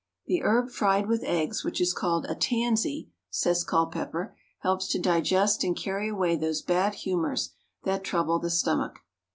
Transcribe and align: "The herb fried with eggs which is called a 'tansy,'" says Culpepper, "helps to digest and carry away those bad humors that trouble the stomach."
"The 0.25 0.41
herb 0.41 0.71
fried 0.71 1.05
with 1.05 1.21
eggs 1.23 1.63
which 1.63 1.79
is 1.79 1.93
called 1.93 2.25
a 2.25 2.33
'tansy,'" 2.33 3.11
says 3.29 3.63
Culpepper, 3.63 4.35
"helps 4.61 4.87
to 4.87 4.99
digest 4.99 5.63
and 5.63 5.77
carry 5.77 6.09
away 6.09 6.35
those 6.35 6.63
bad 6.63 6.95
humors 6.95 7.51
that 7.83 8.03
trouble 8.03 8.39
the 8.39 8.49
stomach." 8.49 8.97